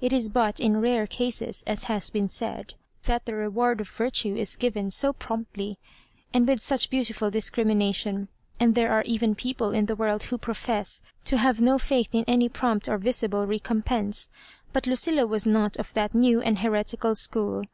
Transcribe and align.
It 0.00 0.12
is 0.12 0.28
but 0.28 0.60
in 0.60 0.80
rare 0.80 1.04
cases, 1.04 1.64
as 1.66 1.82
has 1.90 2.08
been 2.08 2.28
said, 2.28 2.74
that 3.06 3.24
the 3.26 3.34
reward 3.34 3.80
of 3.80 3.88
virtue 3.88 4.36
is 4.36 4.54
given 4.54 4.88
so 4.92 5.12
promptly, 5.12 5.78
and 6.32 6.46
with 6.46 6.60
such 6.62 6.90
beautiful 6.90 7.28
discrimina 7.28 7.92
tion:. 7.92 8.28
and 8.60 8.76
there 8.76 8.92
are 8.92 9.02
even 9.02 9.34
people 9.34 9.72
in 9.72 9.86
the 9.86 9.96
world 9.96 10.22
who 10.22 10.38
profess 10.38 11.02
to 11.24 11.38
have 11.38 11.60
no 11.60 11.76
faith 11.76 12.14
in 12.14 12.22
any 12.28 12.48
prompt 12.48 12.88
or 12.88 12.98
visible 12.98 13.48
recompense. 13.48 14.30
But 14.72 14.86
Lucilla 14.86 15.26
was 15.26 15.44
not 15.44 15.76
of 15.76 15.92
that 15.94 16.14
new 16.14 16.40
and 16.40 16.60
heretical 16.60 17.16
school. 17.16 17.64